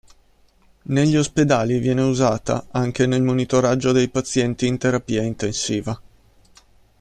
[0.85, 6.01] Negli ospedali viene usata anche nel monitoraggio dei pazienti in terapia intensiva.